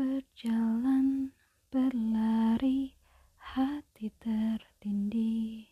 [0.00, 1.28] Berjalan,
[1.68, 2.96] berlari,
[3.36, 5.68] hati tertindih.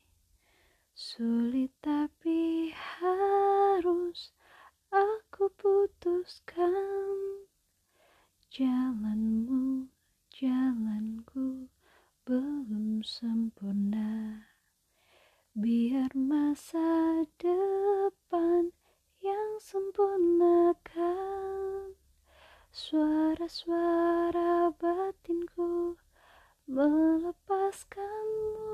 [0.93, 4.37] Sulit tapi harus
[4.93, 7.49] aku putuskan.
[8.53, 9.89] Jalanmu,
[10.29, 11.73] jalanku
[12.29, 14.45] belum sempurna.
[15.57, 18.77] Biar masa depan
[19.25, 21.28] yang sempurnakan
[22.79, 25.99] Suara-suara batinku
[26.71, 28.71] melepaskanmu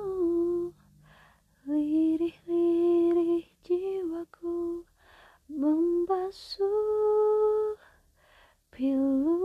[1.65, 4.85] Lirih-lirih jiwaku
[5.49, 6.69] membasuh
[8.69, 9.41] pilu.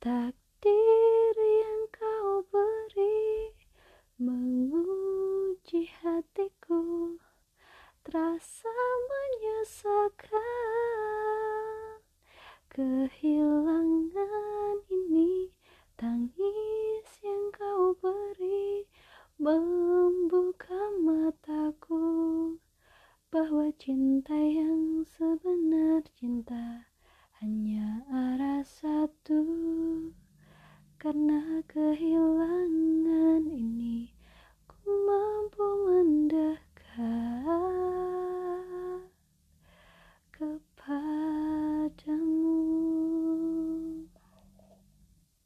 [0.00, 3.52] Takdir yang kau beri
[4.16, 7.20] menguji hatiku.
[8.00, 8.72] Terasa
[9.12, 10.59] menyesakan
[12.80, 15.52] Kehilangan ini.
[16.00, 18.88] Tangis yang kau beri
[19.36, 22.56] Membuka mataku.
[23.28, 26.88] Bahwa cinta yang sebenar cinta
[27.44, 29.44] Hanya arah satu.
[30.96, 34.08] Karena kehilangan ini